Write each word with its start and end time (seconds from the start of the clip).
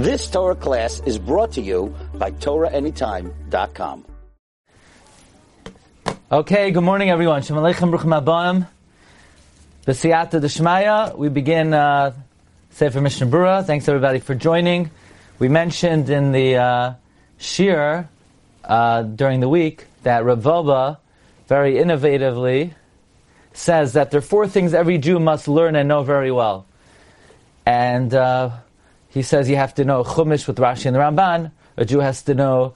This 0.00 0.30
Torah 0.30 0.54
class 0.54 1.02
is 1.04 1.18
brought 1.18 1.52
to 1.52 1.60
you 1.60 1.94
by 2.14 2.30
TorahAnytime.com. 2.30 4.06
Okay, 6.32 6.70
good 6.70 6.82
morning 6.82 7.10
everyone. 7.10 7.42
Shalom 7.42 7.62
Aleichem 7.62 7.94
Bruchim 7.94 8.18
Abayim. 8.18 8.66
B'siyata 9.86 10.40
Deshmaya, 10.40 11.14
we 11.18 11.28
begin 11.28 11.74
uh, 11.74 12.14
Sefer 12.70 13.02
Mishnah 13.02 13.26
Berurah. 13.26 13.66
Thanks 13.66 13.86
everybody 13.88 14.20
for 14.20 14.34
joining. 14.34 14.90
We 15.38 15.48
mentioned 15.48 16.08
in 16.08 16.32
the 16.32 16.56
uh, 16.56 16.94
shiur 17.38 18.08
uh, 18.64 19.02
during 19.02 19.40
the 19.40 19.50
week 19.50 19.84
that 20.04 20.24
Rav 20.24 20.42
Wolbe 20.42 20.96
very 21.46 21.74
innovatively 21.74 22.72
says 23.52 23.92
that 23.92 24.10
there 24.10 24.18
are 24.20 24.22
four 24.22 24.48
things 24.48 24.72
every 24.72 24.96
Jew 24.96 25.18
must 25.20 25.46
learn 25.46 25.76
and 25.76 25.90
know 25.90 26.02
very 26.02 26.32
well. 26.32 26.64
And 27.66 28.14
uh, 28.14 28.52
he 29.10 29.22
says 29.22 29.50
you 29.50 29.56
have 29.56 29.74
to 29.74 29.84
know 29.84 30.02
Chumash 30.04 30.46
with 30.46 30.56
Rashi 30.56 30.86
and 30.86 30.94
the 30.94 31.00
Ramban. 31.00 31.52
A 31.76 31.84
Jew 31.84 31.98
has 32.00 32.22
to 32.22 32.34
know 32.34 32.74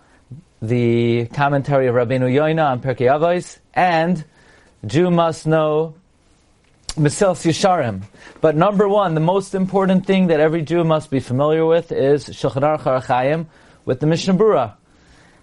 the 0.61 1.27
commentary 1.27 1.87
of 1.87 1.95
Rabbeinu 1.95 2.29
Yoina 2.33 2.71
on 2.73 2.81
Pirkei 2.81 3.09
Avos, 3.09 3.59
and 3.73 4.25
Jew 4.85 5.11
must 5.11 5.47
know 5.47 5.95
Mesilas 6.97 7.45
Yesharim. 7.45 8.03
But 8.41 8.57
number 8.57 8.89
one, 8.89 9.15
the 9.15 9.21
most 9.21 9.55
important 9.55 10.07
thing 10.07 10.29
that 10.29 10.41
every 10.41 10.63
Jew 10.63 10.85
must 10.85 11.11
be 11.11 11.21
familiar 11.21 11.65
with 11.65 11.93
is 11.93 12.27
Shulchan 12.27 12.63
Aruch 12.63 13.47
with 13.85 14.01
the 14.01 14.07
Mishnah 14.07 14.35
Berurah. 14.35 14.75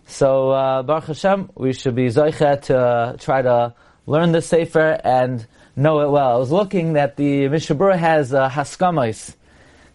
So 0.08 0.52
uh, 0.52 0.84
Baruch 0.84 1.06
Hashem, 1.06 1.52
we 1.56 1.72
should 1.74 1.96
be 1.96 2.08
zoichet 2.08 2.64
to 2.64 2.78
uh, 2.78 3.18
try 3.18 3.42
to 3.42 3.74
learn 4.08 4.34
the 4.34 4.42
sefer 4.42 5.00
and 5.04 5.48
know 5.76 6.02
it 6.02 6.10
well. 6.10 6.36
I 6.36 6.38
was 6.38 6.52
looking 6.52 6.94
that 6.94 7.16
the 7.16 7.48
Mishnah 7.48 7.76
Berurah 7.78 7.98
has 7.98 8.34
uh, 8.34 8.50
haskamais. 8.50 9.36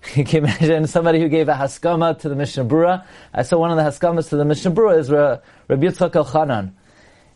You 0.15 0.25
can 0.25 0.45
imagine 0.45 0.87
somebody 0.87 1.21
who 1.21 1.29
gave 1.29 1.49
a 1.49 1.55
haskama 1.55 2.19
to 2.21 2.29
the 2.29 2.37
Mishnah 2.37 2.65
Berurah. 2.65 3.05
I 3.35 3.43
saw 3.43 3.59
one 3.59 3.71
of 3.71 3.77
the 3.77 3.83
haskamas 3.83 4.29
to 4.31 4.37
the 4.37 4.45
Mishnah 4.45 4.71
Berurah 4.71 4.99
is 4.99 5.11
Rabbi 5.11 5.87
Yitzchak 5.87 6.13
Elchanan. 6.13 6.73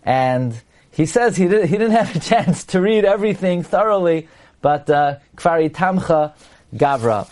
And 0.04 0.60
he 0.90 1.06
says 1.06 1.36
he, 1.36 1.48
did, 1.48 1.66
he 1.66 1.76
didn't 1.76 1.92
have 1.92 2.14
a 2.14 2.20
chance 2.20 2.64
to 2.66 2.80
read 2.80 3.04
everything 3.04 3.62
thoroughly, 3.62 4.28
but 4.60 4.88
uh, 4.88 5.16
Kvari 5.36 5.70
Tamcha 5.70 6.32
Gavra. 6.74 7.28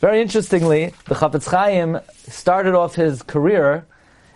Very 0.00 0.22
interestingly, 0.22 0.94
the 1.06 1.14
Chafetz 1.14 1.50
Chaim 1.50 2.00
started 2.28 2.74
off 2.74 2.94
his 2.94 3.22
career 3.22 3.86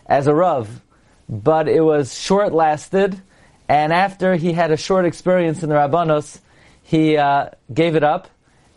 as 0.07 0.27
a 0.27 0.35
Rav, 0.35 0.83
but 1.29 1.69
it 1.69 1.81
was 1.81 2.19
short-lasted, 2.19 3.21
and 3.67 3.93
after 3.93 4.37
he 4.37 4.53
had 4.53 4.71
a 4.71 4.77
short 4.77 5.07
experience 5.07 5.63
in 5.63 5.71
the 5.71 5.75
Rabbanos, 5.75 6.41
he 6.83 7.17
uh, 7.17 7.49
gave 7.73 7.97
it 7.97 8.05
up, 8.05 8.29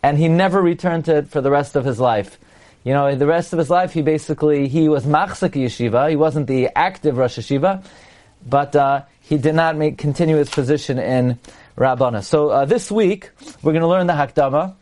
and 0.02 0.18
he 0.18 0.28
never 0.28 0.60
returned 0.60 1.04
to 1.06 1.16
it 1.16 1.28
for 1.28 1.40
the 1.40 1.50
rest 1.50 1.76
of 1.76 1.84
his 1.84 1.98
life. 1.98 2.38
You 2.84 2.92
know, 2.92 3.14
the 3.14 3.26
rest 3.26 3.52
of 3.52 3.58
his 3.58 3.70
life, 3.70 3.92
he 3.92 4.02
basically, 4.02 4.68
he 4.68 4.88
was 4.88 5.04
machzik 5.04 5.52
yeshiva, 5.52 6.08
he 6.10 6.16
wasn't 6.16 6.46
the 6.46 6.68
active 6.74 7.16
Rosh 7.16 7.38
Yeshiva, 7.38 7.84
but 8.46 8.74
uh, 8.76 9.02
he 9.20 9.36
did 9.36 9.54
not 9.54 9.76
make, 9.76 9.98
continue 9.98 10.36
his 10.36 10.48
position 10.48 10.98
in 10.98 11.38
Rabbana. 11.76 12.22
So 12.24 12.50
uh, 12.50 12.64
this 12.64 12.90
week, 12.90 13.30
we're 13.62 13.72
going 13.72 13.82
to 13.82 13.88
learn 13.88 14.06
the 14.06 14.14
Hakdama, 14.14 14.74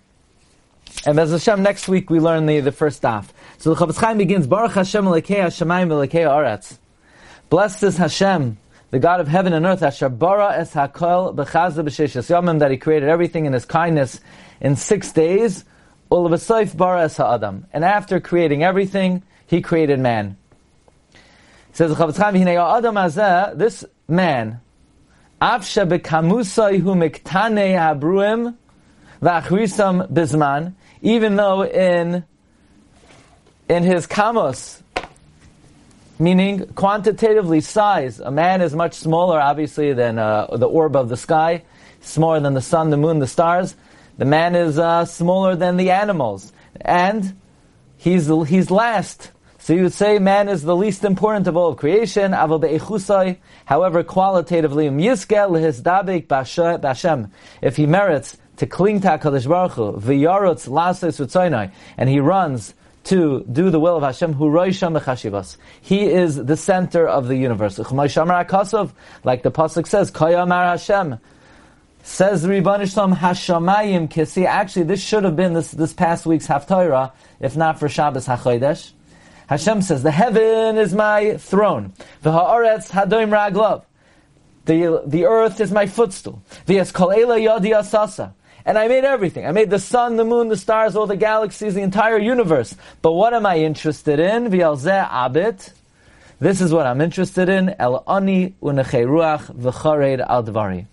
and 1.04 1.16
Bez 1.16 1.30
Hashem, 1.30 1.62
next 1.62 1.88
week 1.88 2.10
we 2.10 2.20
learn 2.20 2.46
the, 2.46 2.60
the 2.60 2.72
first 2.72 3.02
daf. 3.02 3.26
So 3.58 3.74
the 3.74 3.86
Chafetz 3.86 3.98
Chaim 3.98 4.18
begins, 4.18 4.46
Baruch 4.46 4.72
Hashem 4.72 5.04
Elekei 5.04 5.38
Hashemayim 5.38 5.88
Elekei 5.88 6.26
Aretz. 6.26 6.78
Blessed 7.48 7.82
is 7.84 7.96
Hashem, 7.96 8.58
the 8.90 8.98
God 8.98 9.20
of 9.20 9.28
heaven 9.28 9.52
and 9.52 9.66
earth, 9.66 9.82
Asher 9.82 10.08
bara 10.08 10.54
es 10.56 10.74
hakol 10.74 11.34
b'chazda 11.34 11.84
b'sheshes 11.84 12.30
yomim, 12.30 12.60
that 12.60 12.70
He 12.70 12.76
created 12.76 13.08
everything 13.08 13.46
in 13.46 13.52
His 13.52 13.64
kindness 13.64 14.20
in 14.60 14.76
six 14.76 15.12
days. 15.12 15.64
Ulavasayf 16.10 16.76
bara 16.76 17.08
ha'adam. 17.08 17.66
And 17.72 17.84
after 17.84 18.20
creating 18.20 18.62
everything, 18.62 19.22
He 19.46 19.60
created 19.60 19.98
man. 20.00 20.36
It 21.14 21.76
says 21.76 21.96
this 21.96 23.84
man, 24.08 24.60
Avshe 25.42 25.88
b'kamusay 25.88 26.80
hu 26.80 26.94
miktane 26.94 27.76
habruim 27.76 28.56
v'achrisam 29.20 30.10
bizman, 30.10 30.74
even 31.02 31.36
though 31.36 31.62
in 31.64 32.24
in 33.68 33.82
his 33.82 34.06
kamos, 34.06 34.80
meaning 36.18 36.66
quantitatively 36.74 37.60
size, 37.60 38.20
a 38.20 38.30
man 38.30 38.62
is 38.62 38.74
much 38.74 38.94
smaller, 38.94 39.40
obviously, 39.40 39.92
than 39.92 40.18
uh, 40.18 40.46
the 40.56 40.66
orb 40.66 40.96
of 40.96 41.08
the 41.08 41.16
sky, 41.16 41.62
smaller 42.00 42.40
than 42.40 42.54
the 42.54 42.62
sun, 42.62 42.90
the 42.90 42.96
moon, 42.96 43.18
the 43.18 43.26
stars. 43.26 43.74
The 44.18 44.24
man 44.24 44.54
is 44.54 44.78
uh, 44.78 45.04
smaller 45.04 45.56
than 45.56 45.76
the 45.76 45.90
animals, 45.90 46.52
and 46.80 47.36
he's 47.96 48.28
he's 48.48 48.70
last. 48.70 49.30
So 49.58 49.72
you 49.72 49.82
would 49.82 49.92
say 49.92 50.18
man 50.20 50.48
is 50.48 50.62
the 50.62 50.76
least 50.76 51.04
important 51.04 51.48
of 51.48 51.56
all 51.56 51.70
of 51.70 51.76
creation. 51.76 52.32
However, 52.32 54.04
qualitatively, 54.04 54.86
if 57.62 57.76
he 57.76 57.86
merits 57.86 58.36
to 58.58 58.66
cling 58.66 59.00
to 59.00 59.08
Hakadosh 59.08 59.48
Baruch 59.48 59.72
Hu, 59.72 60.00
and 61.98 62.08
he 62.08 62.20
runs 62.20 62.74
to 63.04 63.44
do 63.50 63.70
the 63.70 63.80
will 63.80 63.96
of 63.96 64.02
Hashem, 64.02 64.34
who 64.34 64.48
He 65.80 66.04
is 66.06 66.36
the 66.44 66.56
center 66.56 67.08
of 67.08 67.28
the 67.28 67.36
universe. 67.36 67.78
Like 67.78 67.88
the 67.88 69.50
pasuk 69.50 69.86
says, 69.86 70.10
Kayamar 70.10 70.70
Hashem. 70.70 71.18
Says 72.06 72.42
the 72.42 72.48
Shalom 72.86 73.16
Hashamayim 73.16 74.08
Kisi. 74.08 74.46
Actually, 74.46 74.84
this 74.84 75.02
should 75.02 75.24
have 75.24 75.34
been 75.34 75.54
this, 75.54 75.72
this 75.72 75.92
past 75.92 76.24
week's 76.24 76.46
Haftarah, 76.46 77.10
if 77.40 77.56
not 77.56 77.80
for 77.80 77.88
Shabbos 77.88 78.26
HaChodesh. 78.26 78.92
Hashem 79.48 79.82
says, 79.82 80.04
the 80.04 80.12
heaven 80.12 80.78
is 80.78 80.94
my 80.94 81.36
throne. 81.36 81.92
The 82.22 82.30
haaretz 82.30 82.90
hadoim 82.90 83.30
raglav. 83.30 83.84
The, 84.66 85.02
the 85.04 85.26
earth 85.26 85.60
is 85.60 85.72
my 85.72 85.86
footstool. 85.86 86.42
V'yas 86.66 86.94
kol 86.94 87.08
yadi 87.08 87.72
asasa. 87.72 88.32
And 88.64 88.78
I 88.78 88.86
made 88.86 89.04
everything. 89.04 89.44
I 89.44 89.50
made 89.50 89.70
the 89.70 89.80
sun, 89.80 90.16
the 90.16 90.24
moon, 90.24 90.48
the 90.48 90.56
stars, 90.56 90.94
all 90.94 91.08
the 91.08 91.16
galaxies, 91.16 91.74
the 91.74 91.82
entire 91.82 92.18
universe. 92.18 92.76
But 93.02 93.12
what 93.12 93.34
am 93.34 93.44
I 93.44 93.58
interested 93.58 94.20
in? 94.20 94.48
V'yalzeh 94.48 95.08
abit. 95.10 95.72
This 96.38 96.60
is 96.60 96.72
what 96.72 96.86
I'm 96.86 97.00
interested 97.00 97.48
in. 97.48 97.74
El 97.80 98.04
ani 98.06 98.54
unechei 98.62 99.04
ruach 99.04 99.52
v'chared 99.54 100.24
al. 100.26 100.86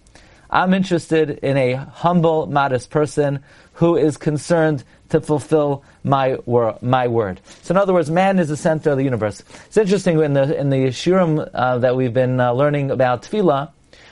I'm 0.54 0.76
interested 0.76 1.32
in 1.40 1.58
a 1.58 1.74
humble, 1.74 2.46
modest 2.46 2.92
person 2.92 3.44
who 3.74 3.98
is 3.98 4.18
concerned 4.18 4.84
to 5.10 5.20
fulfill 5.20 5.84
my, 6.04 6.38
wor- 6.46 6.78
my 6.80 7.08
word. 7.08 7.42
So 7.64 7.74
in 7.74 7.78
other 7.78 7.92
words, 7.92 8.12
man 8.12 8.38
is 8.38 8.50
the 8.50 8.56
center 8.58 8.92
of 8.92 8.98
the 8.98 9.04
universe. 9.04 9.42
It's 9.66 9.78
interesting 9.78 10.22
in 10.22 10.34
the, 10.34 10.56
in 10.56 10.70
the 10.70 10.90
shiurim 10.90 11.50
uh, 11.56 11.80
that 11.80 11.96
we've 11.96 12.14
been 12.14 12.40
uh, 12.40 12.52
learning 12.52 12.92
about 12.92 13.24
tefillah, 13.24 13.72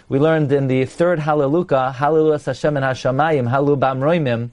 we 0.09 0.17
learned 0.17 0.51
in 0.51 0.67
the 0.67 0.85
third 0.85 1.19
Hallelujah, 1.19 1.91
Hallelujah 1.91 2.39
Hashem 2.39 2.75
and 2.75 2.85
Hashamayim, 2.85 3.47
Hallelu 3.47 3.79
Bamroimim, 3.79 4.49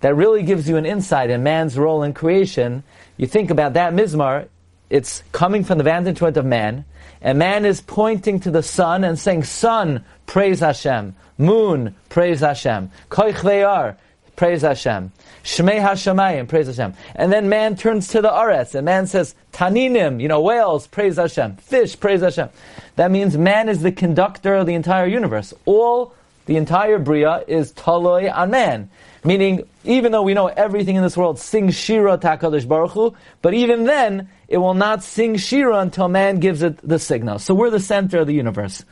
that 0.00 0.14
really 0.14 0.44
gives 0.44 0.68
you 0.68 0.76
an 0.76 0.86
insight 0.86 1.28
in 1.28 1.42
man's 1.42 1.76
role 1.76 2.04
in 2.04 2.14
creation. 2.14 2.84
You 3.16 3.26
think 3.26 3.50
about 3.50 3.72
that 3.72 3.94
Mizmor, 3.94 4.46
it's 4.90 5.24
coming 5.32 5.64
from 5.64 5.78
the 5.78 5.84
vantage 5.84 6.20
point 6.20 6.36
of 6.36 6.46
man, 6.46 6.84
and 7.26 7.40
man 7.40 7.64
is 7.64 7.80
pointing 7.80 8.38
to 8.38 8.52
the 8.52 8.62
sun 8.62 9.02
and 9.02 9.18
saying, 9.18 9.42
Sun, 9.42 10.04
praise 10.26 10.60
Hashem. 10.60 11.16
Moon, 11.38 11.96
praise 12.08 12.38
Hashem. 12.38 12.92
Koich 13.10 13.40
Veyar, 13.40 13.96
praise 14.36 14.62
Hashem. 14.62 15.10
Shmei 15.42 15.80
Hashemayim, 15.80 16.46
praise 16.46 16.68
Hashem. 16.68 16.94
And 17.16 17.32
then 17.32 17.48
man 17.48 17.74
turns 17.74 18.06
to 18.08 18.22
the 18.22 18.28
Aretz, 18.28 18.76
and 18.76 18.84
man 18.84 19.08
says, 19.08 19.34
Taninim, 19.52 20.22
you 20.22 20.28
know, 20.28 20.40
whales, 20.40 20.86
praise 20.86 21.16
Hashem. 21.16 21.56
Fish, 21.56 21.98
praise 21.98 22.20
Hashem. 22.20 22.48
That 22.94 23.10
means 23.10 23.36
man 23.36 23.68
is 23.68 23.82
the 23.82 23.90
conductor 23.90 24.54
of 24.54 24.66
the 24.66 24.74
entire 24.74 25.08
universe. 25.08 25.52
All, 25.64 26.14
the 26.44 26.56
entire 26.56 27.00
Bria 27.00 27.42
is 27.48 27.72
Taloi 27.72 28.32
on 28.32 28.52
man. 28.52 28.88
Meaning, 29.24 29.68
even 29.86 30.12
though 30.12 30.22
we 30.22 30.34
know 30.34 30.46
everything 30.46 30.96
in 30.96 31.02
this 31.02 31.16
world 31.16 31.38
sings 31.38 31.74
Shira 31.74 32.18
Takadosh 32.18 32.66
Baruch 32.66 32.92
Hu, 32.92 33.14
but 33.42 33.54
even 33.54 33.84
then, 33.84 34.28
it 34.48 34.58
will 34.58 34.74
not 34.74 35.02
sing 35.02 35.36
Shira 35.36 35.78
until 35.78 36.08
man 36.08 36.40
gives 36.40 36.62
it 36.62 36.78
the 36.86 36.98
signal. 36.98 37.38
So 37.38 37.54
we're 37.54 37.70
the 37.70 37.80
center 37.80 38.18
of 38.18 38.26
the 38.26 38.34
universe. 38.34 38.84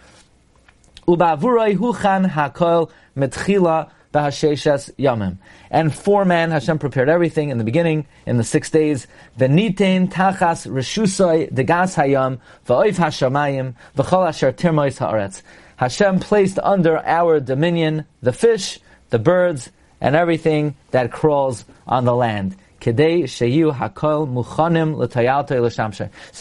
Ubavurai 1.06 1.76
huchan 1.76 2.30
hakol 2.30 2.90
metchila 3.16 3.90
yamim. 4.14 5.38
And 5.70 5.94
for 5.94 6.24
man, 6.24 6.50
Hashem 6.50 6.78
prepared 6.78 7.08
everything 7.08 7.50
in 7.50 7.58
the 7.58 7.64
beginning, 7.64 8.06
in 8.26 8.36
the 8.36 8.44
six 8.44 8.70
days. 8.70 9.06
V'nitein 9.38 10.10
tachas 10.10 10.68
reshusoi 10.70 11.52
degas 11.52 11.96
hayam 11.96 12.38
v'oif 12.66 12.96
hashamayim 12.96 13.74
v'chol 13.96 14.28
asher 14.28 14.52
tirmois 14.52 14.98
haaretz. 14.98 15.42
Hashem 15.76 16.20
placed 16.20 16.58
under 16.60 17.04
our 17.04 17.40
dominion 17.40 18.06
the 18.22 18.32
fish, 18.32 18.78
the 19.10 19.18
birds, 19.18 19.70
and 20.04 20.14
everything 20.14 20.76
that 20.90 21.10
crawls 21.10 21.64
on 21.86 22.04
the 22.04 22.14
land. 22.14 22.54
So 22.80 22.90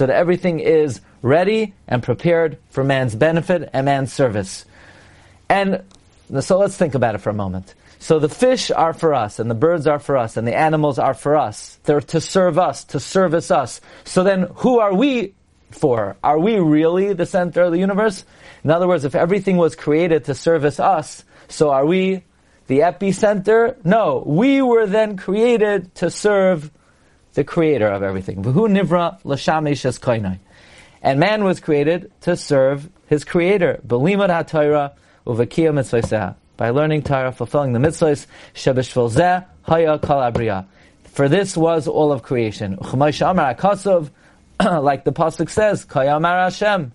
that 0.05 0.13
everything 0.13 0.59
is 0.59 0.99
ready 1.21 1.73
and 1.87 2.03
prepared 2.03 2.57
for 2.71 2.83
man's 2.83 3.15
benefit 3.15 3.69
and 3.71 3.85
man's 3.85 4.11
service. 4.11 4.65
And 5.47 5.81
so 6.41 6.59
let's 6.59 6.75
think 6.75 6.93
about 6.93 7.15
it 7.15 7.19
for 7.19 7.29
a 7.29 7.33
moment. 7.33 7.73
So 7.99 8.19
the 8.19 8.27
fish 8.27 8.69
are 8.69 8.93
for 8.93 9.13
us, 9.13 9.39
and 9.39 9.49
the 9.49 9.55
birds 9.55 9.87
are 9.87 9.99
for 9.99 10.17
us, 10.17 10.35
and 10.35 10.45
the 10.45 10.57
animals 10.57 10.99
are 10.99 11.13
for 11.13 11.37
us. 11.37 11.79
They're 11.85 12.01
to 12.01 12.19
serve 12.19 12.59
us, 12.59 12.83
to 12.85 12.99
service 12.99 13.49
us. 13.49 13.79
So 14.03 14.25
then, 14.25 14.49
who 14.55 14.79
are 14.79 14.93
we 14.93 15.35
for? 15.71 16.17
Are 16.21 16.37
we 16.37 16.59
really 16.59 17.13
the 17.13 17.25
center 17.25 17.61
of 17.61 17.71
the 17.71 17.79
universe? 17.79 18.25
In 18.65 18.71
other 18.71 18.89
words, 18.89 19.05
if 19.05 19.15
everything 19.15 19.55
was 19.55 19.77
created 19.77 20.25
to 20.25 20.35
service 20.35 20.81
us, 20.81 21.23
so 21.47 21.69
are 21.69 21.85
we 21.85 22.23
the 22.73 22.79
epicenter? 22.79 23.75
No, 23.85 24.23
we 24.25 24.59
were 24.63 24.87
then 24.87 25.15
created 25.15 25.93
to 25.95 26.09
serve 26.09 26.71
the 27.35 27.43
creator 27.43 27.87
of 27.87 28.01
everything. 28.01 28.41
V'hu 28.41 28.67
nivra 28.67 29.19
l'shamesh 29.23 29.99
koinai. 29.99 30.39
And 31.03 31.19
man 31.19 31.43
was 31.43 31.59
created 31.59 32.11
to 32.21 32.35
serve 32.35 32.89
his 33.05 33.25
creator. 33.25 33.79
Belimad 33.85 34.29
ha-Torah 34.29 34.93
By 36.57 36.69
learning 36.71 37.03
Torah, 37.03 37.31
fulfilling 37.31 37.73
the 37.73 37.79
mitzvahs, 37.79 38.25
shebeshvil 38.55 39.11
zeh 39.11 39.45
haya 39.61 39.99
abriya. 39.99 40.65
For 41.03 41.29
this 41.29 41.55
was 41.55 41.87
all 41.87 42.11
of 42.11 42.23
creation. 42.23 42.77
U'chamash 42.77 43.29
amar 43.29 43.53
akasov, 43.53 44.09
like 44.83 45.03
the 45.03 45.13
pasuk 45.13 45.51
says, 45.51 45.85
kayamar 45.85 46.45
Hashem. 46.45 46.91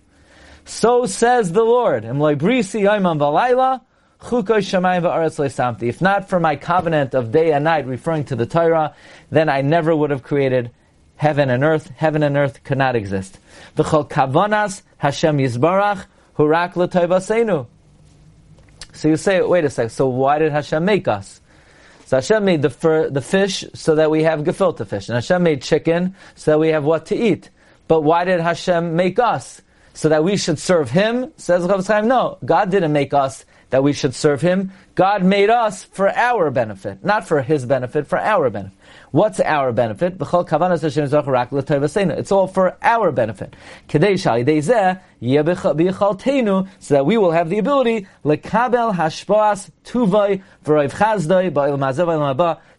So 0.65 1.05
says 1.05 1.53
the 1.53 1.63
Lord. 1.63 2.03
Im 2.03 2.17
brisi 2.17 2.81
yomam 2.81 3.17
v'layla, 3.17 3.81
if 4.21 6.01
not 6.01 6.29
for 6.29 6.39
my 6.39 6.55
covenant 6.55 7.13
of 7.13 7.31
day 7.31 7.51
and 7.53 7.63
night, 7.63 7.87
referring 7.87 8.25
to 8.25 8.35
the 8.35 8.45
Torah, 8.45 8.93
then 9.31 9.47
I 9.49 9.61
never 9.61 9.95
would 9.95 10.09
have 10.09 10.23
created 10.23 10.71
heaven 11.15 11.49
and 11.49 11.63
earth. 11.63 11.89
Heaven 11.95 12.23
and 12.23 12.35
earth 12.35 12.63
could 12.63 12.77
not 12.77 12.95
exist. 12.95 13.39
Hashem. 14.97 15.37
So 18.91 19.07
you 19.07 19.17
say, 19.17 19.41
wait 19.41 19.65
a 19.65 19.69
sec. 19.69 19.91
So 19.91 20.07
why 20.07 20.39
did 20.39 20.51
Hashem 20.51 20.83
make 20.83 21.07
us? 21.07 21.39
So 22.05 22.17
Hashem 22.17 22.43
made 22.43 22.61
the 22.61 23.09
the 23.11 23.21
fish 23.21 23.63
so 23.73 23.95
that 23.95 24.09
we 24.09 24.23
have 24.23 24.39
gefilte 24.39 24.87
fish, 24.87 25.09
and 25.09 25.15
Hashem 25.15 25.43
made 25.43 25.61
chicken 25.61 26.15
so 26.35 26.51
that 26.51 26.57
we 26.57 26.69
have 26.69 26.83
what 26.83 27.05
to 27.07 27.15
eat. 27.15 27.49
But 27.87 28.01
why 28.01 28.23
did 28.25 28.39
Hashem 28.41 28.95
make 28.95 29.19
us? 29.19 29.61
So 29.93 30.09
that 30.09 30.23
we 30.23 30.37
should 30.37 30.59
serve 30.59 30.89
Him? 30.89 31.31
Says 31.37 31.65
Chaim. 31.87 32.07
No, 32.07 32.37
God 32.43 32.71
didn't 32.71 32.93
make 32.93 33.13
us 33.13 33.45
that 33.69 33.83
we 33.83 33.93
should 33.93 34.15
serve 34.15 34.41
Him. 34.41 34.71
God 34.95 35.23
made 35.23 35.49
us 35.49 35.83
for 35.83 36.09
our 36.09 36.49
benefit, 36.51 37.03
not 37.03 37.27
for 37.27 37.41
His 37.41 37.65
benefit, 37.65 38.07
for 38.07 38.17
our 38.17 38.49
benefit. 38.49 38.73
What's 39.11 39.39
our 39.39 39.71
benefit? 39.71 40.17
It's 40.19 40.33
all 42.31 42.47
for 42.47 42.77
our 42.81 43.11
benefit. 43.11 43.55
So 46.79 46.93
that 46.93 47.05
we 47.05 47.17
will 47.17 47.31
have 47.31 47.49
the 47.49 47.57
ability 47.57 48.07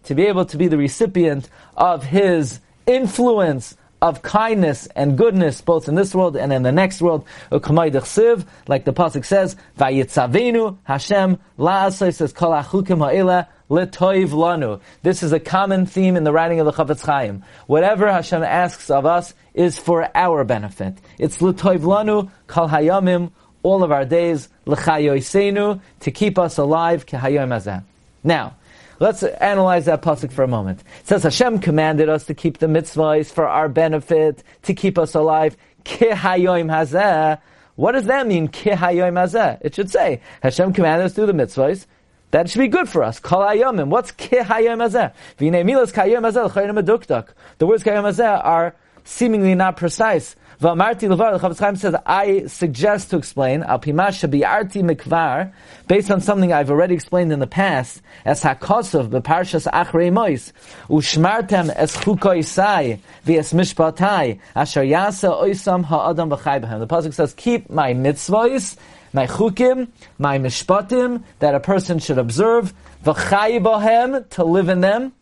to 0.02 0.14
be 0.14 0.26
able 0.26 0.44
to 0.44 0.56
be 0.56 0.68
the 0.68 0.78
recipient 0.78 1.48
of 1.76 2.04
His 2.04 2.60
influence 2.86 3.76
of 4.02 4.22
kindness 4.22 4.86
and 4.96 5.16
goodness, 5.18 5.60
both 5.60 5.88
in 5.88 5.94
this 5.94 6.14
world 6.14 6.36
and 6.36 6.52
in 6.52 6.62
the 6.62 6.72
next 6.72 7.02
world. 7.02 7.24
Like 7.50 7.60
the 7.60 8.92
pasuk 8.92 9.24
says, 9.24 9.56
"Vayitzavenu 9.78 10.78
Hashem 10.84 11.38
la'asais 11.58 12.34
kol 12.34 12.52
achukim 12.52 13.46
lanu." 13.70 14.80
This 15.02 15.22
is 15.22 15.32
a 15.32 15.40
common 15.40 15.86
theme 15.86 16.16
in 16.16 16.24
the 16.24 16.32
writing 16.32 16.60
of 16.60 16.66
the 16.66 16.72
Chafetz 16.72 17.04
Chaim. 17.04 17.42
Whatever 17.66 18.10
Hashem 18.10 18.42
asks 18.42 18.90
of 18.90 19.06
us 19.06 19.34
is 19.54 19.78
for 19.78 20.08
our 20.14 20.44
benefit. 20.44 20.94
It's 21.18 21.38
letoiv 21.38 21.80
lanu 21.80 22.30
kol 22.46 22.68
hayamim, 22.68 23.30
all 23.62 23.82
of 23.82 23.92
our 23.92 24.04
days 24.04 24.48
l'chayoisenu 24.66 25.80
to 26.00 26.10
keep 26.10 26.38
us 26.38 26.56
alive 26.58 27.06
kehayom. 27.06 27.84
Now. 28.24 28.54
Let's 29.00 29.22
analyze 29.22 29.86
that 29.86 30.02
pasuk 30.02 30.30
for 30.30 30.42
a 30.42 30.48
moment. 30.48 30.80
It 31.00 31.08
says 31.08 31.22
Hashem 31.22 31.60
commanded 31.60 32.10
us 32.10 32.26
to 32.26 32.34
keep 32.34 32.58
the 32.58 32.66
mitzvahs 32.66 33.32
for 33.32 33.48
our 33.48 33.66
benefit, 33.66 34.44
to 34.64 34.74
keep 34.74 34.98
us 34.98 35.14
alive. 35.14 35.56
Hazeh. 35.86 37.40
What 37.76 37.92
does 37.92 38.04
that 38.04 38.26
mean? 38.26 38.48
Hazeh. 38.48 39.58
It 39.62 39.74
should 39.74 39.90
say 39.90 40.20
Hashem 40.42 40.74
commanded 40.74 41.06
us 41.06 41.14
to 41.14 41.22
do 41.22 41.26
the 41.26 41.32
mitzvahs. 41.32 41.86
That 42.32 42.50
should 42.50 42.58
be 42.58 42.68
good 42.68 42.90
for 42.90 43.02
us. 43.02 43.18
Kol 43.18 43.40
hayomim. 43.40 43.88
What's 43.88 44.12
kihayom 44.12 44.86
hazeh? 44.86 45.14
Milas 45.38 45.92
hazeh 45.92 47.28
The 47.56 47.66
words 47.66 47.82
kayom 47.82 48.02
hazeh 48.02 48.44
are 48.44 48.74
seemingly 49.04 49.54
not 49.54 49.78
precise. 49.78 50.36
V'amarti 50.60 51.08
levar, 51.08 51.40
the 51.40 51.48
Chafetz 51.48 51.58
Chaim 51.58 51.76
says, 51.76 51.94
I 52.04 52.44
suggest 52.44 53.08
to 53.10 53.16
explain, 53.16 53.62
al 53.62 53.78
pimasha 53.78 54.28
bi'arti 54.28 54.82
mikvar, 54.82 55.52
based 55.88 56.10
on 56.10 56.20
something 56.20 56.52
I've 56.52 56.68
already 56.68 56.94
explained 56.94 57.32
in 57.32 57.38
the 57.38 57.46
past, 57.46 58.02
as 58.26 58.42
hakosov 58.42 59.08
beparshas 59.08 59.66
achrei 59.72 60.12
mois, 60.12 60.52
ushmartem 60.90 61.72
es 61.74 61.96
chukoisai, 61.96 62.98
v'es 63.24 63.54
mishpatai, 63.54 64.38
asher 64.54 64.82
yasa 64.82 65.32
oisam 65.32 65.82
ha'adam 65.82 66.28
v'chai 66.28 66.62
b'hem. 66.62 66.78
The 66.80 66.86
Pasuk 66.86 67.14
says, 67.14 67.32
keep 67.32 67.70
my 67.70 67.94
mitzvahs, 67.94 68.76
my 69.14 69.26
chukim, 69.26 69.88
my 70.18 70.38
mishpatim, 70.38 71.22
that 71.38 71.54
a 71.54 71.60
person 71.60 71.98
should 71.98 72.18
observe, 72.18 72.74
v'chai 73.02 73.62
b'hem, 73.62 74.28
to 74.28 74.44
live 74.44 74.68
in 74.68 74.82
them, 74.82 75.14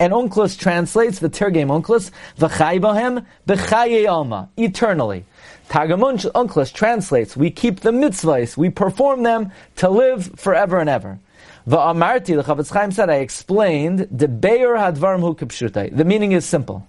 and 0.00 0.14
Onkelos 0.14 0.58
translates, 0.58 1.18
the 1.18 1.28
Targum 1.28 1.68
Onkelos, 1.68 2.10
V'chai 2.38 2.80
bohem, 2.80 4.08
alma, 4.08 4.48
eternally. 4.56 5.26
Targum 5.68 6.00
Onkelos 6.00 6.72
translates, 6.72 7.36
we 7.36 7.50
keep 7.50 7.80
the 7.80 7.90
mitzvahs, 7.92 8.56
we 8.56 8.70
perform 8.70 9.22
them 9.22 9.52
to 9.76 9.90
live 9.90 10.32
forever 10.36 10.80
and 10.80 10.88
ever. 10.88 11.20
Va'amarti, 11.68 12.34
the 12.34 12.42
Chafetz 12.42 12.72
Chaim 12.72 12.90
said, 12.90 13.10
I 13.10 13.16
explained, 13.16 14.08
the 14.10 14.26
Be'er 14.26 14.74
hadvarim 14.74 15.20
hu 15.20 15.34
kipshutai. 15.34 15.94
The 15.94 16.04
meaning 16.06 16.32
is 16.32 16.46
simple. 16.46 16.86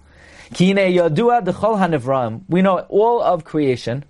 Kine 0.54 0.76
yadua 0.76 1.44
dechol 1.44 1.78
hanivram. 1.78 2.40
We 2.48 2.62
know 2.62 2.78
all 2.88 3.22
of 3.22 3.44
creation. 3.44 4.04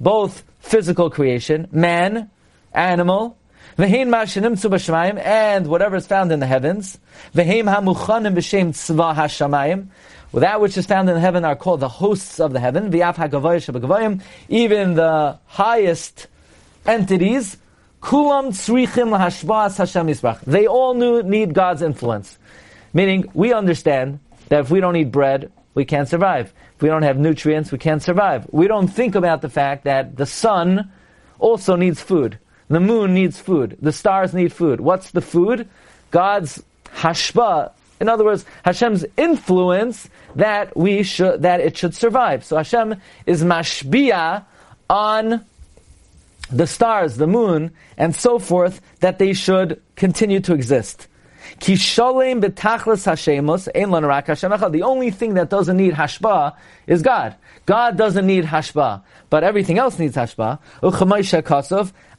Both 0.00 0.42
physical 0.60 1.10
creation, 1.10 1.68
man, 1.72 2.30
animal, 2.72 3.36
V'heim 3.78 4.08
ma'shenimtzu 4.08 4.70
b'shamayim, 4.70 5.18
and 5.18 5.66
whatever 5.66 5.96
is 5.96 6.06
found 6.06 6.30
in 6.30 6.40
the 6.40 6.46
heavens. 6.46 6.98
V'heim 7.34 7.68
ha'muchanim 7.72 8.34
b'shem 8.34 8.68
tzva 8.68 9.14
ha'shamayim. 9.14 9.88
That 10.32 10.60
which 10.60 10.76
is 10.76 10.86
found 10.86 11.08
in 11.08 11.16
heaven 11.16 11.44
are 11.44 11.56
called 11.56 11.80
the 11.80 11.88
hosts 11.88 12.40
of 12.40 12.52
the 12.52 12.60
heaven. 12.60 12.90
V'yaf 12.90 13.16
ha'gavayim 13.16 14.22
Even 14.48 14.94
the 14.94 15.38
highest 15.46 16.26
entities. 16.86 17.56
Kulam 18.00 18.48
tzrichim 18.48 19.16
lahashba'as 19.16 19.78
Hashem. 19.78 20.38
They 20.46 20.66
all 20.66 20.94
need 20.94 21.54
God's 21.54 21.82
influence. 21.82 22.38
Meaning, 22.92 23.30
we 23.34 23.52
understand 23.52 24.20
that 24.48 24.60
if 24.60 24.70
we 24.70 24.80
don't 24.80 24.94
eat 24.94 25.10
bread, 25.10 25.50
we 25.74 25.84
can't 25.84 26.08
survive. 26.08 26.52
If 26.76 26.82
we 26.82 26.88
don't 26.88 27.02
have 27.02 27.18
nutrients, 27.18 27.72
we 27.72 27.78
can't 27.78 28.02
survive. 28.02 28.46
We 28.52 28.68
don't 28.68 28.88
think 28.88 29.14
about 29.14 29.42
the 29.42 29.48
fact 29.48 29.84
that 29.84 30.16
the 30.16 30.26
sun 30.26 30.92
also 31.38 31.76
needs 31.76 32.00
food. 32.00 32.38
The 32.74 32.80
moon 32.80 33.14
needs 33.14 33.38
food. 33.38 33.78
The 33.80 33.92
stars 33.92 34.34
need 34.34 34.52
food. 34.52 34.80
What's 34.80 35.12
the 35.12 35.20
food? 35.20 35.68
God's 36.10 36.60
hashba. 36.96 37.70
In 38.00 38.08
other 38.08 38.24
words, 38.24 38.44
Hashem's 38.64 39.04
influence 39.16 40.08
that 40.34 40.76
we 40.76 41.04
should, 41.04 41.42
that 41.42 41.60
it 41.60 41.78
should 41.78 41.94
survive. 41.94 42.44
So 42.44 42.56
Hashem 42.56 42.96
is 43.26 43.44
mashbia 43.44 44.44
on 44.90 45.44
the 46.50 46.66
stars, 46.66 47.16
the 47.16 47.28
moon, 47.28 47.70
and 47.96 48.12
so 48.12 48.40
forth, 48.40 48.80
that 48.98 49.20
they 49.20 49.34
should 49.34 49.80
continue 49.94 50.40
to 50.40 50.52
exist. 50.52 51.06
The 51.60 51.76
only 54.82 55.10
thing 55.12 55.34
that 55.34 55.48
doesn't 55.48 55.76
need 55.76 55.94
hashba 55.94 56.56
is 56.88 57.02
God. 57.02 57.36
God 57.66 57.96
doesn't 57.96 58.26
need 58.26 58.44
hashba, 58.44 59.02
but 59.30 59.44
everything 59.44 59.78
else 59.78 59.96
needs 60.00 60.16
hashba. 60.16 60.58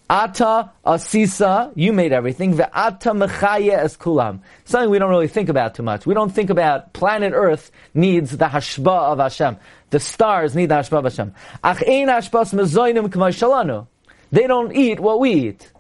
Ata 0.08 0.72
asisa, 0.86 1.72
you 1.76 1.92
made 1.92 2.14
everything. 2.14 2.54
Ve'ata 2.54 3.28
mechaye 3.28 3.72
es 3.72 3.98
kulam. 3.98 4.40
Something 4.64 4.92
we 4.92 5.00
don't 5.00 5.10
really 5.10 5.28
think 5.28 5.50
about 5.50 5.74
too 5.74 5.82
much. 5.82 6.06
We 6.06 6.14
don't 6.14 6.30
think 6.30 6.52
about 6.52 6.94
planet 6.94 7.34
Earth 7.36 7.72
needs 7.96 8.38
the 8.38 8.46
hashba 8.46 9.12
of 9.12 9.18
Hashem. 9.18 9.58
The 9.90 10.00
stars 10.00 10.56
need 10.56 10.68
the 10.68 10.76
hashba 10.76 11.00
of 11.00 11.06
Hashem. 11.06 11.34
Ach 11.64 11.82
ein 11.88 12.08
hashbas 12.08 12.54
mezoinim 12.54 13.08
shalanu. 13.10 13.88
They 14.32 14.46
don't 14.46 14.76
eat 14.76 15.00
what 15.00 15.20
we 15.20 15.32
eat. 15.32 15.72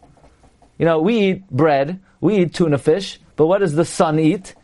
You 0.79 0.85
know, 0.85 1.01
we 1.01 1.19
eat 1.19 1.49
bread, 1.51 1.99
we 2.19 2.37
eat 2.37 2.55
tuna 2.55 2.79
fish, 2.79 3.19
but 3.35 3.45
what 3.45 3.59
does 3.59 3.75
the 3.75 3.85
sun 3.85 4.19
eat? 4.19 4.55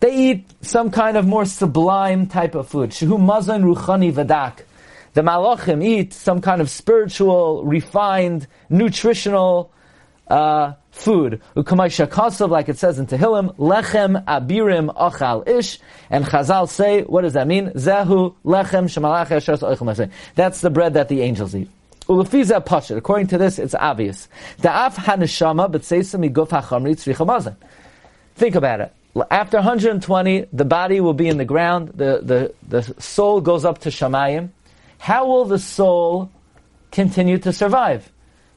They 0.00 0.30
eat 0.30 0.46
some 0.62 0.90
kind 0.90 1.16
of 1.16 1.26
more 1.26 1.44
sublime 1.44 2.26
type 2.26 2.54
of 2.54 2.68
food. 2.68 2.90
Shehu 2.90 3.20
mazon 3.20 3.62
ruchani 3.64 4.12
vadak 4.12 4.64
the 5.14 5.22
malachim 5.22 5.84
eat 5.84 6.12
some 6.12 6.40
kind 6.40 6.60
of 6.60 6.70
spiritual, 6.70 7.64
refined, 7.64 8.46
nutritional 8.70 9.72
uh, 10.28 10.72
food. 10.90 11.40
Like 11.54 11.64
it 11.66 12.78
says 12.78 12.98
in 12.98 13.06
Tehillim, 13.06 13.54
lechem 13.56 14.24
abirim 14.24 14.94
achal 14.94 15.46
ish, 15.48 15.78
and 16.10 16.24
Chazal 16.24 16.68
say, 16.68 17.02
what 17.02 17.22
does 17.22 17.34
that 17.34 17.46
mean? 17.46 17.68
Zehu 17.70 18.34
lechem 18.44 18.86
shemalach 18.86 20.10
That's 20.34 20.60
the 20.60 20.70
bread 20.70 20.94
that 20.94 21.08
the 21.08 21.20
angels 21.20 21.54
eat. 21.54 21.68
Ulafiza 22.08 22.64
pashit. 22.64 22.96
According 22.96 23.28
to 23.28 23.38
this, 23.38 23.58
it's 23.58 23.74
obvious. 23.74 24.28
Da'af 24.60 24.94
haneshama 24.94 25.70
b'tseisa 25.70 26.18
miguf 26.18 26.48
hachamri 26.48 26.94
tzricha 26.94 27.56
Think 28.34 28.54
about 28.54 28.80
it. 28.80 28.92
After 29.30 29.58
120, 29.58 30.46
the 30.52 30.64
body 30.64 31.00
will 31.00 31.12
be 31.12 31.28
in 31.28 31.36
the 31.36 31.44
ground. 31.44 31.92
The, 31.94 32.20
the, 32.22 32.54
the 32.66 33.00
soul 33.00 33.42
goes 33.42 33.64
up 33.64 33.80
to 33.80 33.90
Shamayim. 33.90 34.48
How 35.02 35.26
will 35.26 35.46
the 35.46 35.58
soul 35.58 36.30
continue 36.92 37.36
to 37.38 37.52
survive? 37.52 38.08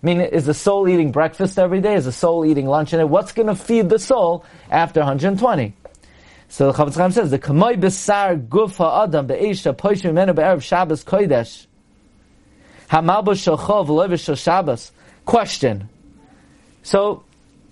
I 0.03 0.05
mean, 0.05 0.21
is 0.21 0.45
the 0.45 0.53
soul 0.53 0.87
eating 0.87 1.11
breakfast 1.11 1.57
every 1.57 1.81
day? 1.81 1.95
Is 1.95 2.05
the 2.05 2.11
soul 2.11 2.45
eating 2.45 2.67
lunch? 2.67 2.93
And 2.93 3.09
what's 3.09 3.31
going 3.31 3.47
to 3.47 3.55
feed 3.55 3.89
the 3.89 3.97
soul 3.97 4.45
after 4.69 4.99
120? 4.99 5.73
So 6.47 6.71
the 6.71 6.77
Chofetz 6.77 6.97
Chaim 6.97 7.11
says, 7.13 7.31
the 7.31 7.39
kamoi 7.39 7.79
besar 7.79 8.35
gufa 8.35 9.05
adam 9.05 9.25
be'esha 9.25 9.73
poishim 9.73 10.13
menu 10.13 10.35
be'erev 10.35 10.61
Shabbos 10.61 11.03
kodesh 11.03 11.65
hamalbo 12.91 13.33
shalchov 13.33 13.87
levish 13.87 14.37
Shabbos. 14.37 14.91
Question. 15.25 15.89
So, 16.83 17.23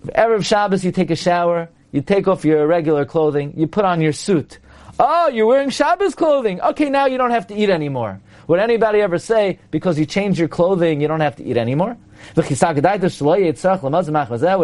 Erev 0.07 0.43
Shabbos, 0.43 0.83
you 0.83 0.91
take 0.91 1.11
a 1.11 1.15
shower, 1.15 1.69
you 1.91 2.01
take 2.01 2.27
off 2.27 2.43
your 2.43 2.65
regular 2.65 3.05
clothing, 3.05 3.53
you 3.55 3.67
put 3.67 3.85
on 3.85 4.01
your 4.01 4.13
suit. 4.13 4.57
Oh, 4.99 5.27
you're 5.29 5.47
wearing 5.47 5.69
Shabbos 5.69 6.13
clothing. 6.13 6.61
Okay, 6.61 6.89
now 6.89 7.07
you 7.07 7.17
don't 7.17 7.31
have 7.31 7.47
to 7.47 7.55
eat 7.55 7.69
anymore. 7.69 8.21
Would 8.47 8.59
anybody 8.59 8.99
ever 9.01 9.17
say, 9.17 9.59
because 9.71 9.97
you 9.97 10.05
change 10.05 10.37
your 10.37 10.47
clothing, 10.47 11.01
you 11.01 11.07
don't 11.07 11.21
have 11.21 11.35
to 11.37 11.43
eat 11.43 11.57
anymore? 11.57 11.97
Would 12.35 12.45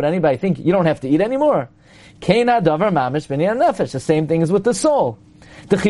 anybody 0.06 0.38
think 0.38 0.60
you 0.60 0.72
don't 0.72 0.86
have 0.86 1.00
to 1.02 1.10
eat 1.10 1.22
anymore? 1.22 1.70
The 2.22 4.00
same 4.00 4.28
thing 4.28 4.42
is 4.42 4.52
with 4.52 4.64
the 4.66 4.74
soul. 4.74 5.18
Just 5.70 5.84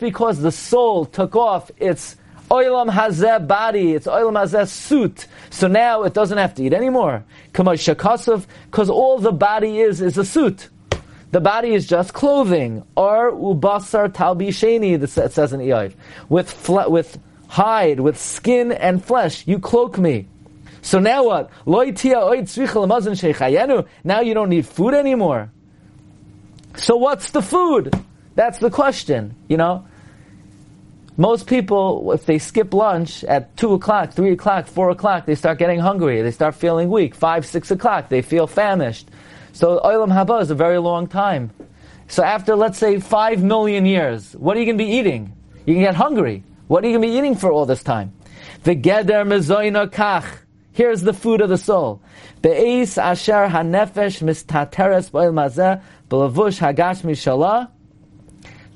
because 0.00 0.40
the 0.40 0.52
soul 0.52 1.04
took 1.06 1.36
off 1.36 1.70
its 1.78 2.16
Oilam 2.50 2.90
hazeh 2.90 3.46
body, 3.46 3.94
it's 3.94 4.06
oilam 4.06 4.34
hazeh 4.34 4.68
suit. 4.68 5.26
So 5.50 5.66
now 5.66 6.04
it 6.04 6.14
doesn't 6.14 6.38
have 6.38 6.54
to 6.54 6.62
eat 6.62 6.72
anymore. 6.72 7.24
Because 7.52 8.90
all 8.90 9.18
the 9.18 9.32
body 9.32 9.80
is, 9.80 10.00
is 10.00 10.16
a 10.16 10.24
suit. 10.24 10.68
The 11.32 11.40
body 11.40 11.74
is 11.74 11.86
just 11.86 12.14
clothing. 12.14 12.84
Or 12.96 13.32
ubasar 13.32 14.10
talbisheni, 14.10 15.02
it 15.02 15.32
says 15.32 15.52
in 15.52 15.60
Eiv. 15.60 15.94
With, 16.28 16.50
fle- 16.50 16.88
with 16.88 17.18
hide, 17.48 17.98
with 17.98 18.16
skin 18.20 18.70
and 18.70 19.04
flesh, 19.04 19.46
you 19.46 19.58
cloak 19.58 19.98
me. 19.98 20.28
So 20.82 21.00
now 21.00 21.24
what? 21.24 21.50
Now 21.66 21.80
you 24.20 24.34
don't 24.34 24.48
need 24.48 24.66
food 24.66 24.94
anymore. 24.94 25.50
So 26.76 26.96
what's 26.96 27.30
the 27.30 27.42
food? 27.42 27.92
That's 28.36 28.58
the 28.60 28.70
question, 28.70 29.34
you 29.48 29.56
know? 29.56 29.86
Most 31.18 31.46
people, 31.46 32.12
if 32.12 32.26
they 32.26 32.38
skip 32.38 32.74
lunch 32.74 33.24
at 33.24 33.56
2 33.56 33.72
o'clock, 33.72 34.12
3 34.12 34.32
o'clock, 34.32 34.66
4 34.66 34.90
o'clock, 34.90 35.24
they 35.24 35.34
start 35.34 35.58
getting 35.58 35.78
hungry. 35.78 36.20
They 36.20 36.30
start 36.30 36.54
feeling 36.54 36.90
weak. 36.90 37.14
5, 37.14 37.46
6 37.46 37.70
o'clock, 37.70 38.10
they 38.10 38.20
feel 38.20 38.46
famished. 38.46 39.08
So 39.54 39.80
Olam 39.80 40.12
Haba 40.12 40.42
is 40.42 40.50
a 40.50 40.54
very 40.54 40.78
long 40.78 41.06
time. 41.06 41.52
So 42.08 42.22
after, 42.22 42.54
let's 42.54 42.76
say, 42.76 43.00
5 43.00 43.42
million 43.42 43.86
years, 43.86 44.34
what 44.34 44.58
are 44.58 44.60
you 44.60 44.66
going 44.66 44.76
to 44.76 44.84
be 44.84 44.90
eating? 44.90 45.34
You 45.64 45.74
can 45.74 45.82
get 45.82 45.94
hungry. 45.94 46.44
What 46.68 46.84
are 46.84 46.88
you 46.88 46.98
going 46.98 47.08
to 47.08 47.08
be 47.08 47.18
eating 47.18 47.34
for 47.34 47.50
all 47.50 47.64
this 47.64 47.82
time? 47.82 48.12
V'geder 48.62 49.24
mezoina 49.24 49.88
kach. 49.88 50.26
Here's 50.72 51.00
the 51.00 51.14
food 51.14 51.40
of 51.40 51.48
the 51.48 51.56
soul. 51.56 52.02
Be'ez 52.42 52.98
asher 52.98 53.48
hanefesh 53.48 54.20
mistateres 54.22 55.10
ba'il 55.10 55.32
mazeh 55.32 55.80
b'lavush 56.10 56.60
hagash 56.60 57.00
mishalah 57.00 57.70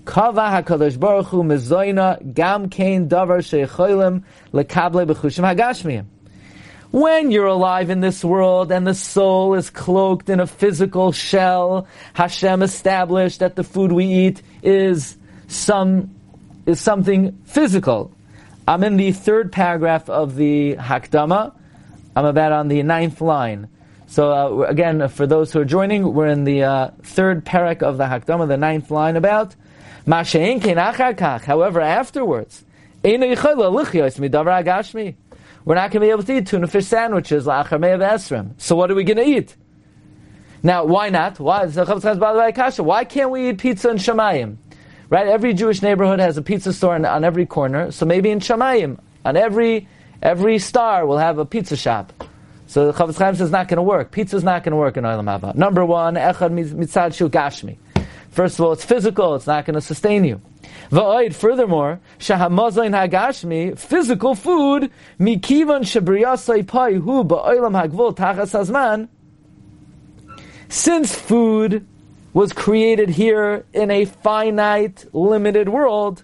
Kava 0.04 0.40
Hakadosh 0.40 0.98
Baruch 0.98 1.26
Hu 1.26 1.42
Gam 1.44 2.68
Davar 2.68 4.22
Lekable 4.52 5.06
Hagashmiyim. 5.06 6.06
When 6.90 7.30
you're 7.30 7.46
alive 7.46 7.88
in 7.90 8.00
this 8.00 8.24
world 8.24 8.72
and 8.72 8.84
the 8.84 8.94
soul 8.94 9.54
is 9.54 9.70
cloaked 9.70 10.28
in 10.28 10.40
a 10.40 10.46
physical 10.46 11.12
shell, 11.12 11.86
Hashem 12.14 12.62
established 12.62 13.38
that 13.38 13.54
the 13.54 13.62
food 13.62 13.92
we 13.92 14.06
eat 14.06 14.42
is 14.62 15.16
some 15.46 16.10
is 16.66 16.80
something 16.80 17.38
physical. 17.44 18.12
I'm 18.66 18.82
in 18.82 18.96
the 18.96 19.12
third 19.12 19.52
paragraph 19.52 20.10
of 20.10 20.34
the 20.34 20.76
Hakdama. 20.76 21.54
I'm 22.16 22.24
about 22.24 22.52
on 22.52 22.68
the 22.68 22.82
ninth 22.82 23.20
line. 23.20 23.68
So 24.08 24.62
uh, 24.62 24.66
again, 24.66 25.06
for 25.08 25.28
those 25.28 25.52
who 25.52 25.60
are 25.60 25.64
joining, 25.64 26.12
we're 26.12 26.26
in 26.26 26.42
the 26.42 26.64
uh, 26.64 26.90
third 27.02 27.44
parak 27.44 27.82
of 27.82 27.98
the 27.98 28.04
Hakdama, 28.04 28.48
the 28.48 28.56
ninth 28.56 28.90
line 28.90 29.14
about 29.14 29.54
However, 30.06 31.80
afterwards, 31.80 32.64
we're 33.02 33.18
not 35.74 35.90
going 35.90 35.90
to 35.90 36.00
be 36.00 36.10
able 36.10 36.22
to 36.22 36.36
eat 36.36 36.46
tuna 36.46 36.66
fish 36.66 36.86
sandwiches 36.86 37.44
So 37.44 38.76
what 38.76 38.90
are 38.90 38.94
we 38.94 39.04
going 39.04 39.16
to 39.16 39.24
eat? 39.24 39.56
Now, 40.62 40.84
why 40.84 41.08
not? 41.08 41.40
Why? 41.40 41.66
Why 41.66 43.04
can't 43.04 43.30
we 43.30 43.48
eat 43.48 43.58
pizza 43.58 43.90
in 43.90 43.96
Shamayim? 43.96 44.56
Right? 45.08 45.26
Every 45.26 45.54
Jewish 45.54 45.80
neighborhood 45.82 46.20
has 46.20 46.36
a 46.36 46.42
pizza 46.42 46.72
store 46.72 46.94
on, 46.94 47.04
on 47.04 47.24
every 47.24 47.46
corner. 47.46 47.90
So 47.90 48.04
maybe 48.06 48.30
in 48.30 48.40
Shamayim, 48.40 48.98
on 49.24 49.36
every 49.36 49.88
every 50.22 50.58
star 50.58 51.06
will 51.06 51.18
have 51.18 51.38
a 51.38 51.46
pizza 51.46 51.76
shop. 51.76 52.12
So 52.66 52.92
the 52.92 52.92
Chofetz 52.92 53.18
Chaim 53.18 53.34
says 53.34 53.40
it's 53.40 53.50
not 53.50 53.68
going 53.68 53.78
to 53.78 53.82
work. 53.82 54.12
Pizza 54.12 54.36
is 54.36 54.44
not 54.44 54.62
going 54.62 54.70
to 54.72 54.76
work 54.76 54.96
in 54.96 55.04
Olam 55.04 55.24
Haba. 55.24 55.54
Number 55.56 55.84
one, 55.84 56.14
echad 56.14 56.52
mitzad 56.52 57.14
shu 57.14 57.28
gashmi. 57.28 57.78
First 58.30 58.58
of 58.58 58.64
all, 58.64 58.72
it's 58.72 58.84
physical, 58.84 59.34
it's 59.34 59.46
not 59.46 59.64
going 59.64 59.74
to 59.74 59.80
sustain 59.80 60.24
you. 60.24 60.40
Va'oid, 60.90 61.34
furthermore, 61.34 62.00
shahamazayin 62.18 62.94
hagashmi, 62.94 63.78
physical 63.78 64.34
food, 64.34 64.90
mikivan 65.18 65.82
shabriyasai 65.82 66.66
pai 66.66 66.94
hu 66.94 67.24
ba'olam 67.24 67.80
hagvul 67.80 68.14
tachas 68.14 69.08
since 70.70 71.12
food 71.12 71.84
was 72.32 72.52
created 72.52 73.10
here 73.10 73.66
in 73.72 73.90
a 73.90 74.04
finite, 74.04 75.04
limited 75.12 75.68
world, 75.68 76.22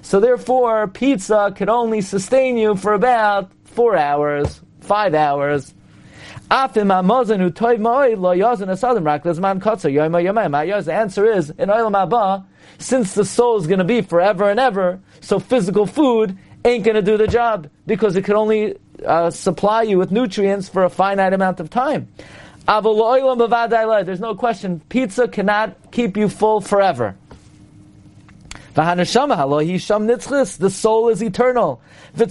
so 0.00 0.18
therefore 0.18 0.88
pizza 0.88 1.52
can 1.54 1.68
only 1.68 2.00
sustain 2.00 2.56
you 2.56 2.74
for 2.74 2.94
about 2.94 3.52
four 3.64 3.94
hours, 3.94 4.62
five 4.80 5.14
hours, 5.14 5.74
the 10.84 10.92
answer 10.92 11.24
is, 11.24 11.48
in 11.48 11.70
Olam 11.70 11.94
Haba, 11.94 12.44
since 12.76 13.14
the 13.14 13.24
soul 13.24 13.56
is 13.56 13.66
going 13.66 13.78
to 13.78 13.84
be 13.84 14.02
forever 14.02 14.50
and 14.50 14.60
ever, 14.60 15.00
so 15.22 15.38
physical 15.38 15.86
food 15.86 16.36
ain't 16.62 16.84
going 16.84 16.96
to 16.96 17.00
do 17.00 17.16
the 17.16 17.26
job, 17.26 17.70
because 17.86 18.16
it 18.16 18.26
can 18.26 18.34
only 18.34 18.76
uh, 19.06 19.30
supply 19.30 19.80
you 19.80 19.96
with 19.96 20.10
nutrients 20.12 20.68
for 20.68 20.84
a 20.84 20.90
finite 20.90 21.32
amount 21.32 21.58
of 21.58 21.70
time. 21.70 22.08
There's 22.66 24.20
no 24.20 24.34
question, 24.34 24.82
pizza 24.90 25.28
cannot 25.28 25.90
keep 25.90 26.18
you 26.18 26.28
full 26.28 26.60
forever. 26.60 27.16
The 28.74 30.70
soul 30.70 31.08
is 31.08 31.22
eternal. 31.22 31.82
And 32.14 32.30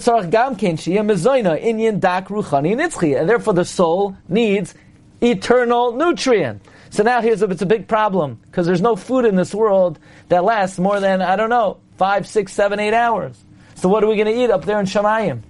therefore 3.28 3.54
the 3.54 3.64
soul 3.64 4.16
needs 4.28 4.74
eternal 5.20 5.92
nutrient. 5.92 6.62
So 6.90 7.02
now 7.02 7.22
here's 7.22 7.42
a, 7.42 7.46
it's 7.46 7.62
a 7.62 7.66
big 7.66 7.88
problem, 7.88 8.38
because 8.44 8.66
there's 8.66 8.82
no 8.82 8.96
food 8.96 9.24
in 9.24 9.34
this 9.34 9.54
world 9.54 9.98
that 10.28 10.44
lasts 10.44 10.78
more 10.78 11.00
than, 11.00 11.22
I 11.22 11.36
don't 11.36 11.48
know, 11.48 11.78
five, 11.96 12.26
six, 12.26 12.52
seven, 12.52 12.78
eight 12.80 12.92
hours. 12.92 13.34
So 13.76 13.88
what 13.88 14.04
are 14.04 14.08
we 14.08 14.16
going 14.16 14.26
to 14.26 14.44
eat 14.44 14.50
up 14.50 14.66
there 14.66 14.78
in 14.78 14.86
Shamayim? 14.86 15.40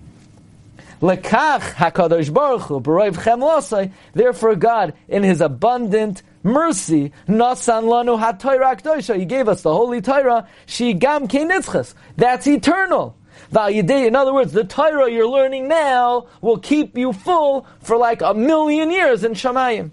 Lekach 1.01 1.73
Hakadosh 1.73 2.33
Baruch 2.33 2.63
Hu 2.63 2.81
Therefore, 4.13 4.55
God, 4.55 4.95
in 5.09 5.25
His 5.25 5.41
abundant 5.41 6.23
mercy, 6.43 7.13
Nasan 7.29 7.85
Lanu 7.85 8.19
HaTorah 8.21 9.17
He 9.19 9.25
gave 9.25 9.49
us 9.49 9.63
the 9.63 9.73
Holy 9.73 10.01
Torah. 10.01 10.49
She 10.67 10.93
Gam 10.93 11.29
Kenitzchas. 11.29 11.95
That's 12.17 12.47
eternal. 12.47 13.17
In 13.55 14.17
other 14.17 14.33
words, 14.33 14.53
the 14.53 14.65
Torah 14.65 15.11
you're 15.11 15.29
learning 15.29 15.69
now 15.69 16.27
will 16.41 16.59
keep 16.59 16.97
you 16.97 17.13
full 17.13 17.67
for 17.81 17.97
like 17.97 18.23
a 18.23 18.33
million 18.33 18.91
years 18.91 19.25
in 19.25 19.33
Shamayim. 19.33 19.91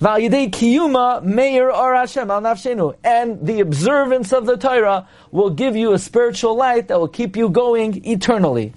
kiyuma 0.00 1.22
meir 1.22 1.70
or 1.70 1.94
Hashem 1.94 2.30
al 2.30 2.40
nafshenu. 2.40 2.96
And 3.04 3.44
the 3.46 3.60
observance 3.60 4.32
of 4.32 4.46
the 4.46 4.56
Torah 4.56 5.08
will 5.30 5.50
give 5.50 5.76
you 5.76 5.92
a 5.92 5.98
spiritual 5.98 6.56
light 6.56 6.88
that 6.88 6.98
will 6.98 7.08
keep 7.08 7.36
you 7.36 7.48
going 7.48 8.04
eternally. 8.04 8.72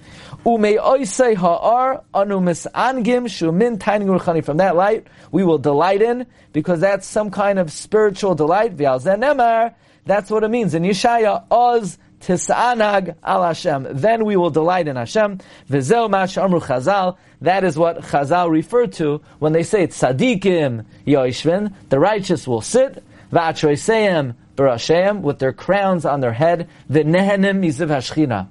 From 0.45 0.61
that 0.61 0.77
light, 4.75 5.07
we 5.31 5.43
will 5.43 5.57
delight 5.57 6.01
in, 6.03 6.27
because 6.53 6.79
that's 6.79 7.07
some 7.07 7.31
kind 7.31 7.57
of 7.57 7.71
spiritual 7.71 8.35
delight. 8.35 8.77
That's 8.77 10.29
what 10.29 10.43
it 10.43 10.49
means. 10.49 10.75
In 10.75 10.83
Yeshaya, 10.83 11.45
oz 11.49 11.97
tisanag 12.21 13.15
al 13.23 13.43
Hashem. 13.43 13.87
Then 13.89 14.23
we 14.23 14.35
will 14.35 14.51
delight 14.51 14.87
in 14.87 14.97
Hashem. 14.97 15.39
V'zeu 15.67 16.11
mash 16.11 16.37
amru 16.37 16.59
chazal. 16.59 17.17
That 17.41 17.63
is 17.63 17.75
what 17.75 18.01
Chazal 18.01 18.51
refer 18.51 18.85
to 18.85 19.21
when 19.39 19.51
they 19.51 19.63
say 19.63 19.87
tzadikim 19.87 20.85
yoishvin. 21.07 21.73
The 21.89 21.99
righteous 21.99 22.47
will 22.47 22.61
sit. 22.61 23.03
V'atroiseim 23.31 24.35
barashem 24.55 25.21
with 25.21 25.39
their 25.39 25.53
crowns 25.53 26.05
on 26.05 26.21
their 26.21 26.33
head, 26.33 26.69
the 26.87 27.03
nehenim 27.03 27.65
miziv 27.65 27.87
hashchina. 27.87 28.49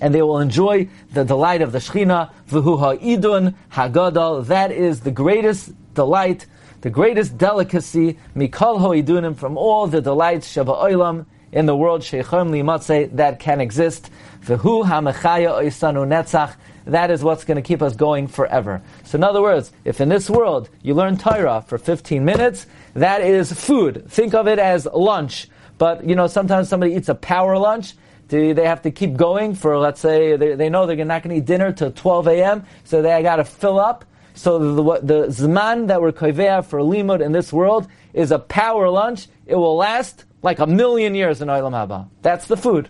And 0.00 0.14
they 0.14 0.22
will 0.22 0.40
enjoy 0.40 0.88
the 1.12 1.24
delight 1.24 1.62
of 1.62 1.72
the 1.72 1.78
Shechina, 1.78 2.30
v'hu 2.48 2.78
ha'idun 2.78 3.54
hagadol. 3.72 4.46
That 4.46 4.72
is 4.72 5.00
the 5.00 5.10
greatest 5.10 5.72
delight, 5.94 6.46
the 6.80 6.90
greatest 6.90 7.38
delicacy, 7.38 8.18
mikol 8.36 8.80
ha'idunim, 8.80 9.36
from 9.36 9.56
all 9.56 9.86
the 9.86 10.00
delights, 10.00 10.52
shava 10.52 10.76
oilam, 10.82 11.26
in 11.52 11.66
the 11.66 11.76
world, 11.76 12.02
sheichom 12.02 12.50
limatzeh, 12.50 13.14
that 13.16 13.38
can 13.38 13.60
exist. 13.60 14.10
V'hu 14.44 14.84
ha'mechaya 14.84 15.62
oisanu 15.62 16.06
netzach. 16.06 16.56
That 16.86 17.10
is 17.10 17.22
what's 17.22 17.44
going 17.44 17.56
to 17.56 17.62
keep 17.62 17.80
us 17.80 17.96
going 17.96 18.26
forever. 18.26 18.82
So 19.04 19.16
in 19.16 19.24
other 19.24 19.40
words, 19.40 19.72
if 19.84 20.00
in 20.00 20.10
this 20.10 20.28
world 20.28 20.68
you 20.82 20.94
learn 20.94 21.16
Torah 21.16 21.64
for 21.66 21.78
15 21.78 22.24
minutes, 22.24 22.66
that 22.92 23.22
is 23.22 23.52
food. 23.52 24.04
Think 24.10 24.34
of 24.34 24.46
it 24.48 24.58
as 24.58 24.86
lunch. 24.86 25.48
But, 25.78 26.06
you 26.06 26.14
know, 26.14 26.26
sometimes 26.26 26.68
somebody 26.68 26.94
eats 26.94 27.08
a 27.08 27.14
power 27.14 27.56
lunch. 27.56 27.94
Do 28.28 28.54
they 28.54 28.66
have 28.66 28.82
to 28.82 28.90
keep 28.90 29.16
going 29.16 29.54
for, 29.54 29.78
let's 29.78 30.00
say, 30.00 30.36
they, 30.36 30.54
they 30.54 30.68
know 30.68 30.86
they're 30.86 31.04
not 31.04 31.22
going 31.22 31.34
to 31.34 31.42
eat 31.42 31.46
dinner 31.46 31.72
till 31.72 31.92
12 31.92 32.28
a.m., 32.28 32.64
so 32.84 33.02
they 33.02 33.22
got 33.22 33.36
to 33.36 33.44
fill 33.44 33.78
up. 33.78 34.04
So 34.34 34.58
the, 34.58 35.00
the 35.00 35.26
zman 35.28 35.86
that 35.88 36.02
we're 36.02 36.12
koivea 36.12 36.64
for 36.64 36.80
limud 36.80 37.24
in 37.24 37.32
this 37.32 37.52
world 37.52 37.86
is 38.12 38.32
a 38.32 38.38
power 38.38 38.88
lunch. 38.88 39.28
It 39.46 39.54
will 39.54 39.76
last 39.76 40.24
like 40.42 40.58
a 40.58 40.66
million 40.66 41.14
years 41.14 41.40
in 41.40 41.48
Olam 41.48 41.72
Haba. 41.72 42.08
That's 42.22 42.46
the 42.46 42.56
food. 42.56 42.88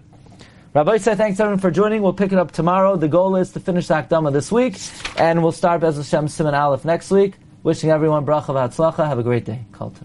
Rabbi 0.74 0.96
said, 0.96 1.18
thanks 1.18 1.38
everyone 1.38 1.60
for 1.60 1.70
joining. 1.70 2.02
We'll 2.02 2.14
pick 2.14 2.32
it 2.32 2.38
up 2.38 2.50
tomorrow. 2.50 2.96
The 2.96 3.06
goal 3.06 3.36
is 3.36 3.52
to 3.52 3.60
finish 3.60 3.86
the 3.86 3.94
Akdama 3.94 4.32
this 4.32 4.50
week, 4.50 4.76
and 5.16 5.40
we'll 5.40 5.52
start 5.52 5.80
Bez 5.80 5.96
Hashem 5.96 6.26
Siman 6.26 6.52
Aleph 6.52 6.84
next 6.84 7.12
week. 7.12 7.34
Wishing 7.62 7.90
everyone 7.90 8.26
bracha 8.26 8.46
v'atzlacha. 8.46 9.06
Have 9.06 9.18
a 9.18 9.22
great 9.22 9.44
day. 9.44 9.64
Kalta. 9.72 10.04